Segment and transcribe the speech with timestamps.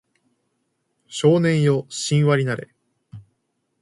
[1.07, 2.69] 少年よ神話になれ